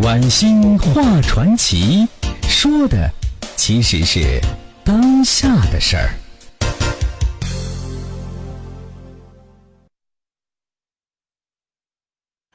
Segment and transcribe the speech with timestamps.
[0.00, 2.06] 晚星画传奇，
[2.42, 3.10] 说的
[3.56, 4.40] 其实是
[4.84, 6.14] 当下的事儿。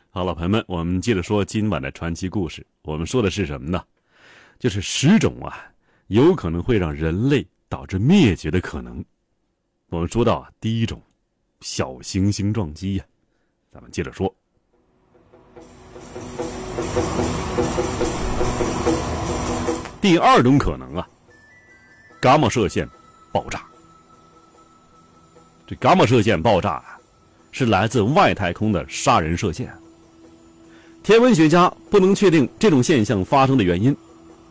[0.10, 2.66] 好了，朋友们，我们接着说今晚的传奇故事。
[2.84, 3.84] 我们说的是什么呢？
[4.58, 5.70] 就是十种啊，
[6.08, 9.04] 有可能会让人类导致灭绝的可能。
[9.90, 11.02] 我们说到啊，第一种，
[11.60, 13.06] 小行星撞击呀，
[13.70, 14.34] 咱们接着说。
[20.02, 21.08] 第二种可能啊，
[22.22, 22.88] 伽马射线
[23.32, 23.64] 爆炸。
[25.66, 26.98] 这伽马射线爆炸啊，
[27.52, 29.74] 是来自外太空的杀人射线。
[31.02, 33.96] 天文学家不能确定这种现象发生的原因，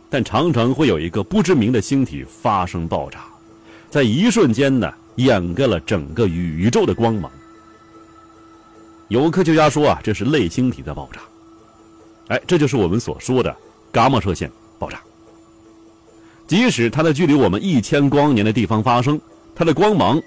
[0.09, 3.25] 但常常会有一个不知名的星体发生爆炸，
[3.91, 7.31] 在一瞬间呢，掩盖了整个宇宙的光芒。
[9.07, 11.21] 有科学家说啊，这是类星体在爆炸。
[12.27, 13.55] 哎，这就是我们所说的
[13.91, 15.01] 伽马射线爆炸。
[16.47, 19.19] 即使它在距离我们一千光年的地方发生，
[19.55, 20.21] 它的光芒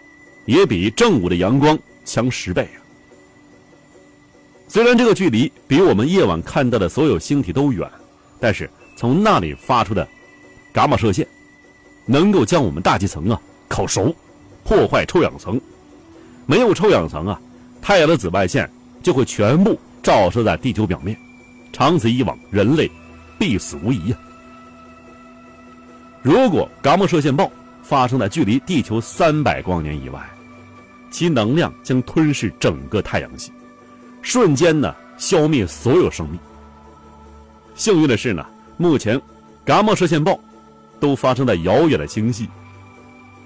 [0.44, 2.78] 也比正午的阳光强十倍啊。
[4.68, 7.88] 虽然这个距离比我们夜晚看到的所有星体都远，
[8.40, 10.06] 但是从那里发出的
[10.74, 11.26] 伽马射线，
[12.04, 14.14] 能够将我们大气层啊烤熟，
[14.64, 15.60] 破坏臭氧层。
[16.46, 17.40] 没有臭氧层啊，
[17.80, 18.68] 太阳的紫外线
[19.02, 21.16] 就会全部照射在地球表面，
[21.72, 22.90] 长此以往，人类
[23.38, 24.16] 必死无疑呀。
[26.22, 27.50] 如果伽马射线暴
[27.82, 30.20] 发生在距离地球三百光年以外，
[31.10, 33.52] 其能量将吞噬整个太阳系。
[34.22, 36.38] 瞬间呢，消灭所有生命。
[37.74, 38.44] 幸运的是呢，
[38.76, 39.20] 目前
[39.64, 40.38] 伽马射线暴
[40.98, 42.48] 都发生在遥远的星系，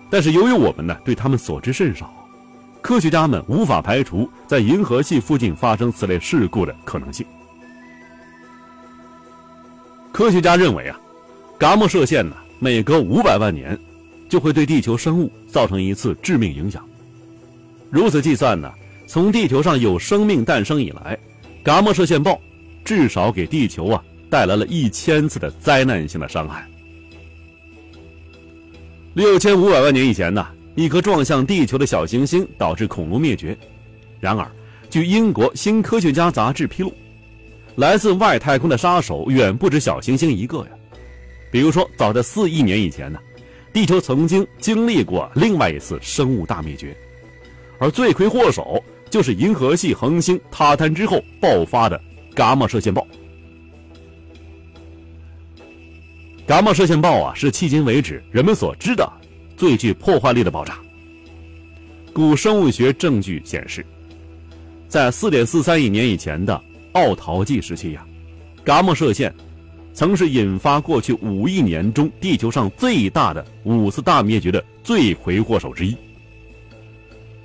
[0.09, 2.11] 但是由于我们呢对他们所知甚少，
[2.81, 7.27] 科学家们无法排除在银河系附近发生此类事故的可能性。
[10.13, 11.01] 科学家认为啊，
[11.59, 13.79] 伽马射线呢每隔五百万年
[14.29, 16.85] 就会对地球生物造成一次致命影响。
[17.91, 18.71] 如此计算呢。
[19.07, 21.19] 从地球上有生命诞生以来，
[21.65, 22.41] 伽马射线暴
[22.85, 24.01] 至少给地球啊
[24.31, 26.65] 带来了一千次的灾难性的伤害。
[29.15, 30.47] 六千五百万年以前呢，
[30.77, 33.59] 一颗撞向地球的小行星导致恐龙灭绝。
[34.21, 34.49] 然而，
[34.89, 36.95] 据英国《新科学家》杂志披露，
[37.81, 40.71] 来自外太空的杀手远不止小行星一个呀。
[41.51, 43.19] 比如说，早在四亿年以前呢，
[43.73, 46.95] 地球曾经经历过另外一次生物大灭绝，
[47.79, 48.79] 而罪魁祸首。
[49.09, 52.01] 就是银河系恒星塌坍之后爆发的
[52.37, 53.05] 伽马射线暴。
[56.47, 59.13] 伽马射线暴啊，是迄今为止人们所知的
[59.57, 60.79] 最具破坏力的爆炸。
[62.13, 63.85] 古生物学证据显示，
[64.87, 66.63] 在4.43亿年以前的
[66.93, 68.07] 奥陶纪时期呀，
[68.65, 69.35] 伽马射线
[69.93, 75.97] 曾是引发过去五亿年中地球上最大的五次大灭绝的罪魁祸首之一。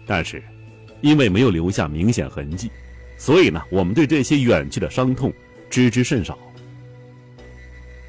[0.05, 0.43] 但是。
[1.01, 2.71] 因为没有留下明显痕迹，
[3.15, 5.31] 所以呢，我们对这些远去的伤痛
[5.69, 6.35] 知之甚少。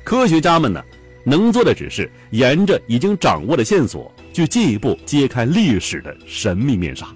[0.03, 0.83] 科学家们呢，
[1.23, 7.07] 能做的只是沿着已经掌握的线索，去进一步揭开历史的神秘面纱。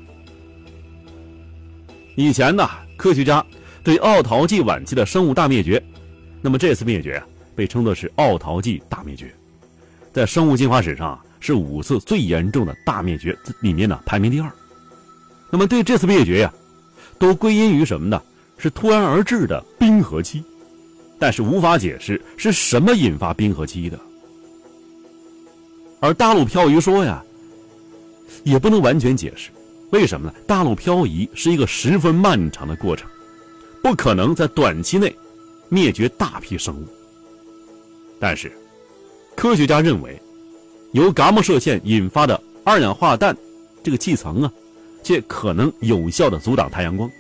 [2.15, 3.43] 以前呢，科学家
[3.83, 5.83] 对奥陶纪晚期的生物大灭绝，
[6.43, 9.33] 那么这次灭绝啊，被称作是奥陶纪大灭绝，
[10.13, 14.51] 在生物进化史上是五次最严重的大灭绝里面呢，排名第二。
[15.51, 16.53] 那么，对这次灭绝呀，
[17.19, 18.23] 都归因于什么呢？
[18.59, 20.45] 是突然而至的冰河期，
[21.19, 23.99] 但是无法解释是什么引发冰河期的。
[25.99, 27.25] 而大陆漂移说呀，
[28.45, 29.49] 也不能完全解释，
[29.91, 30.35] 为什么呢？
[30.47, 33.09] 大陆漂移是一个十分漫长的过程，
[33.83, 35.15] 不可能在短期内
[35.69, 36.87] 灭绝大批生物。
[38.19, 38.53] 但是，
[39.37, 40.21] 科学家认为，
[40.93, 43.37] 由伽马射线引发的二氧化氮
[43.83, 44.53] 这个气层啊。
[45.03, 47.11] 却可能有效的阻挡太阳光，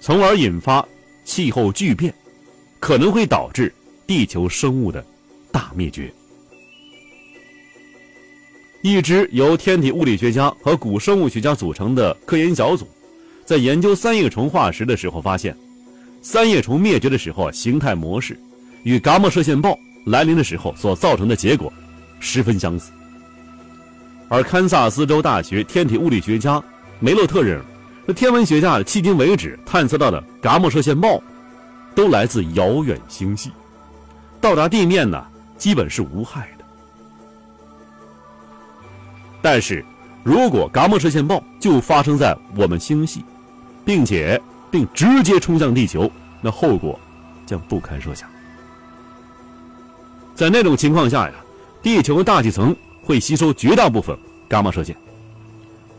[0.00, 0.86] 从而引发
[1.24, 2.14] 气候巨变，
[2.78, 3.74] 可能会导致
[4.06, 5.04] 地球生物的
[5.50, 6.08] 大灭绝。
[8.80, 12.86] 一支由天体物理学家和古生物学家组成的科研小组，
[13.48, 15.56] 在研究三叶虫化石的时候发现，
[16.20, 18.38] 三叶虫灭绝的时候形态模式
[18.82, 19.74] 与伽马射线暴
[20.04, 21.72] 来临的时候所造成的结果
[22.20, 22.92] 十分相似。
[24.28, 26.62] 而堪萨斯州大学天体物理学家
[27.00, 27.64] 梅洛特认为，
[28.08, 31.18] 这天文学家迄今为止探测到的伽马射线暴，
[31.94, 33.50] 都来自遥远星系，
[34.42, 36.64] 到达地面呢，基本是无害的。
[39.40, 39.82] 但是，
[40.22, 43.24] 如果伽马射线暴就发生在我们星系，
[43.88, 44.38] 并且
[44.70, 46.10] 并直接冲向地球，
[46.42, 47.00] 那后果
[47.46, 48.28] 将不堪设想。
[50.34, 51.34] 在那种情况下呀，
[51.82, 54.14] 地球大气层会吸收绝大部分
[54.46, 54.94] 伽马射线，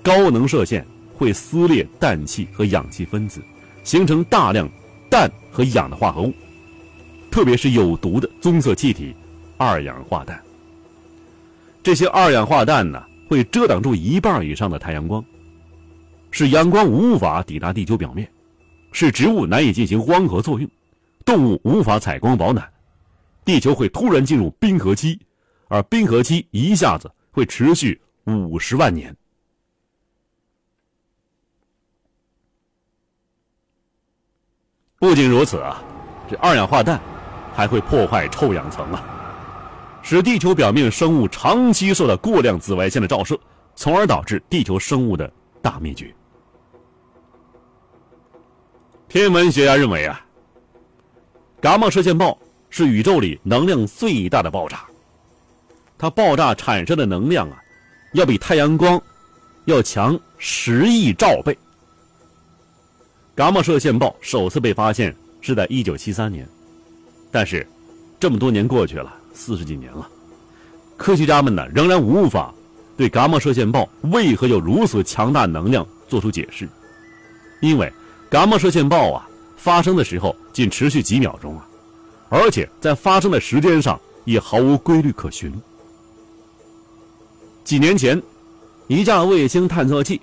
[0.03, 3.41] 高能射线会撕裂氮气和氧气分子，
[3.83, 4.69] 形成大量
[5.09, 6.31] 氮和氧的化合物，
[7.31, 9.15] 特别是有毒的棕色气体
[9.57, 10.39] 二氧化氮。
[11.81, 15.25] 这些二氧化氮呢，会遮挡住一半以上的太阳光，
[16.31, 18.29] 使阳光无法抵达地球表面，
[18.91, 20.69] 使植物难以进行光合作用，
[21.25, 22.67] 动物无法采光保暖。
[23.45, 25.19] 地球会突然进入冰河期，
[25.67, 29.15] 而冰河期一下子会持续五十万年。
[34.99, 35.81] 不仅如此啊，
[36.29, 36.99] 这二氧化氮
[37.55, 39.03] 还会破坏臭氧层啊，
[40.03, 43.39] 使地球表面生物长期受到过量紫外线的照射，
[43.75, 45.31] 从而导致地球生物的
[45.61, 46.13] 大灭绝。
[49.09, 50.23] 天文学家认为啊，
[51.61, 52.37] 伽马射线暴。
[52.71, 54.85] 是宇宙里能量最大的爆炸，
[55.97, 57.57] 它爆炸产生的能量啊，
[58.13, 59.01] 要比太阳光
[59.65, 61.57] 要强十亿兆倍。
[63.35, 66.47] 伽马射线暴首次被发现是在一九七三年，
[67.31, 67.67] 但是
[68.19, 70.07] 这么多年过去了，四十几年了，
[70.95, 72.53] 科学家们呢仍然无法
[72.95, 76.69] 对伽马射线暴为何有如此强大能量做出解释，
[77.61, 77.91] 因为
[78.29, 79.27] 伽马射线暴啊
[79.57, 81.65] 发生的时候仅持续几秒钟啊。
[82.29, 85.51] 而且在发生的时间上也毫无规律可循。
[87.63, 88.21] 几年前，
[88.87, 90.21] 一架卫星探测器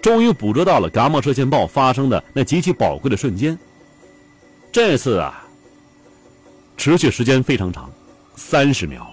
[0.00, 3.58] 终于捕捉到了伽马射线暴发生的那极其宝贵的瞬间。
[4.70, 5.44] 这次啊，
[6.76, 7.90] 持续时间非常长，
[8.36, 9.04] 三十秒，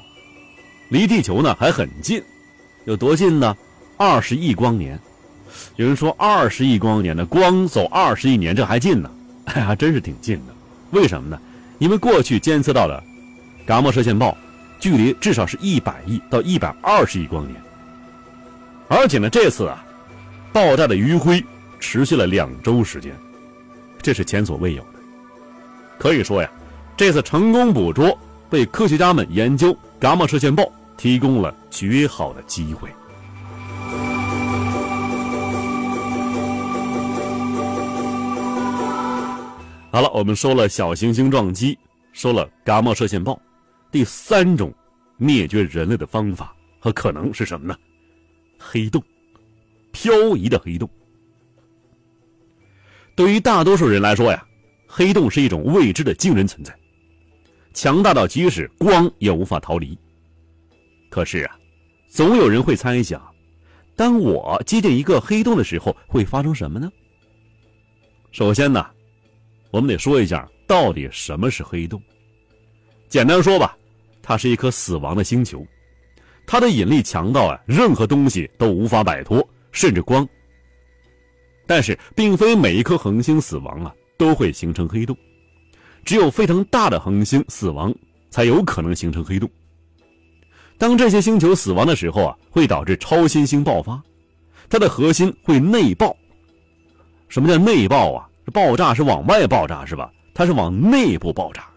[0.90, 2.22] 离地球呢还很近，
[2.86, 3.58] 有多近呢？
[3.98, 5.00] 二十亿光年。
[5.76, 9.10] 有人说二十亿光年的光走二十亿年，这还近呢？
[9.46, 10.54] 哎呀，真是挺近的。
[10.92, 11.40] 为什么呢？
[11.80, 13.04] 因为过去监测到的
[13.68, 14.36] 伽马射线暴，
[14.80, 17.62] 距离至少是一百亿到一百二十亿光年，
[18.88, 19.84] 而且呢，这次啊，
[20.54, 21.44] 爆炸的余晖
[21.80, 23.14] 持续了两周时间，
[24.02, 25.00] 这是前所未有的。
[25.98, 26.50] 可以说呀，
[26.96, 28.18] 这次成功捕捉，
[28.52, 30.64] 为科学家们研究伽马射线暴
[30.96, 32.90] 提供了绝好的机会。
[39.96, 41.80] 好了，我们说了小行星撞击，
[42.12, 43.42] 说了伽马射线暴，
[43.90, 44.74] 第三种
[45.16, 47.80] 灭绝人类的方法和可能是什么呢？
[48.60, 49.02] 黑洞，
[49.94, 50.90] 漂移的黑洞。
[53.16, 54.46] 对于大多数人来说呀，
[54.86, 56.78] 黑洞是一种未知的惊人存在，
[57.74, 59.98] 强大到即使光也无法逃离。
[61.10, 61.58] 可是啊，
[62.10, 63.26] 总有人会猜想，
[63.96, 66.92] 当我接近一个黑洞的时候，会发生什么呢？
[68.34, 68.86] 首先呢。
[69.76, 72.02] 我们得说一下，到底什么是黑洞？
[73.10, 73.78] 简单说吧，
[74.22, 75.68] 它是一颗死亡的星球，
[76.48, 80.26] 它的引力强到啊，任何东西都无法摆脱，甚至光。
[81.68, 85.14] 但是，并非每一颗恒星死亡啊都会形成黑洞，
[86.06, 87.94] 只有非常大的恒星死亡
[88.30, 89.50] 才有可能形成黑洞。
[90.78, 94.02] 当这些星球死亡的时候啊，会导致超新星爆发，
[94.70, 96.16] 它的核心会内爆。
[97.28, 98.30] 什么叫内爆啊？
[98.46, 100.12] 这爆炸是往外爆炸是吧？
[100.34, 101.68] 它是往内部爆炸，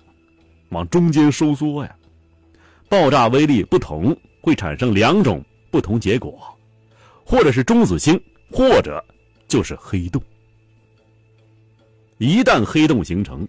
[0.70, 1.96] 往中间收缩呀。
[2.88, 6.38] 爆炸威力不同，会产生两种不同结果，
[7.24, 8.20] 或者是中子星，
[8.50, 9.02] 或者
[9.46, 10.20] 就是黑洞。
[12.18, 13.46] 一旦黑洞形成，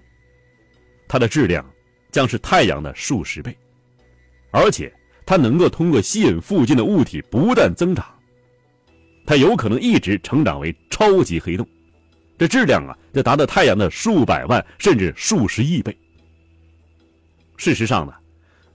[1.08, 1.66] 它的质量
[2.12, 3.58] 将是太阳的数十倍，
[4.52, 4.94] 而且
[5.26, 8.06] 它能够通过吸引附近的物体不断增长，
[9.26, 11.68] 它有可能一直成长为超级黑洞。
[12.40, 15.96] 这质量啊，就达到太阳的数百万甚至数十亿倍。
[17.58, 18.14] 事实上呢，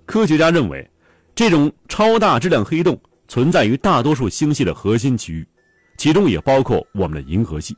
[0.05, 0.87] 科学家认为，
[1.35, 5.49] 这种超大质量黑洞存在于大多数星系的核心区域，
[5.97, 7.75] 其中也包括我们的银河系。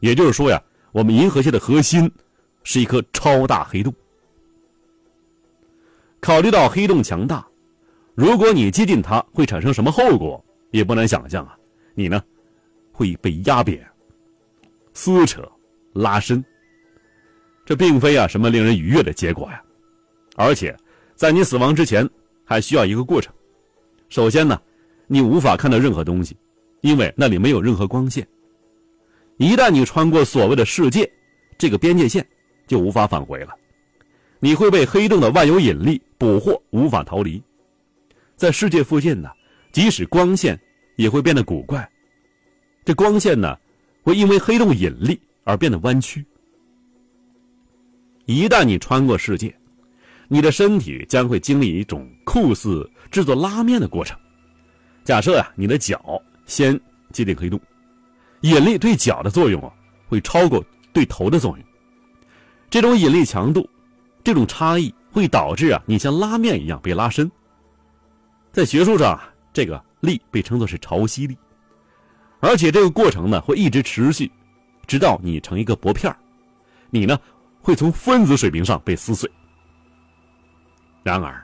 [0.00, 2.10] 也就是说呀，我们银河系的核心
[2.64, 3.94] 是一颗超大黑洞。
[6.20, 7.46] 考虑到黑洞强大，
[8.16, 11.56] 如果你接近它，会产生什么后果，也不难想象啊，
[11.94, 12.20] 你呢，
[12.90, 13.88] 会被压扁。
[15.00, 15.48] 撕扯、
[15.92, 16.44] 拉伸，
[17.64, 19.62] 这并非啊什么令人愉悦的结果呀，
[20.34, 20.76] 而且
[21.14, 22.06] 在你死亡之前
[22.44, 23.32] 还需要一个过程。
[24.08, 24.60] 首先呢，
[25.06, 26.36] 你无法看到任何东西，
[26.80, 28.26] 因为那里没有任何光线。
[29.36, 31.08] 一旦你穿过所谓的世界
[31.56, 32.26] 这个边界线，
[32.66, 33.54] 就无法返回了，
[34.40, 37.40] 你会被黑洞的万有引力捕获，无法逃离。
[38.34, 39.30] 在世界附近呢，
[39.70, 40.58] 即使光线
[40.96, 41.88] 也会变得古怪，
[42.84, 43.56] 这光线呢？
[44.08, 46.24] 会因为黑洞引力而变得弯曲。
[48.24, 49.54] 一旦你穿过世界，
[50.28, 54.18] 你的身体将会经历一种酷似制作拉面的过程。
[55.04, 56.72] 假设呀，你的脚先
[57.12, 57.60] 接近黑洞，
[58.40, 59.70] 引力对脚的作用啊，
[60.08, 61.66] 会超过对头的作用。
[62.70, 63.68] 这种引力强度，
[64.24, 67.30] 这种差异会导致啊，你像拉面一样被拉伸。
[68.52, 69.20] 在学术上，
[69.52, 71.36] 这个力被称作是潮汐力，
[72.40, 74.30] 而且这个过程呢会一直持续，
[74.86, 76.14] 直到你成一个薄片
[76.90, 77.18] 你呢
[77.60, 79.30] 会从分子水平上被撕碎。
[81.02, 81.42] 然而，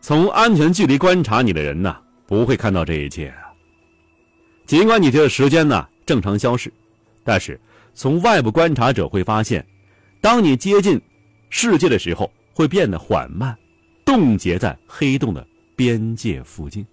[0.00, 3.34] 从安全距离观察你的人呢，不会看到这一切。
[4.66, 6.72] 尽管你这个时间呢正常消逝，
[7.22, 7.60] 但是
[7.94, 9.64] 从外部观察者会发现，
[10.20, 11.00] 当你接近
[11.50, 13.56] 世界的时候，会变得缓慢，
[14.04, 16.86] 冻结在黑洞的边界附近。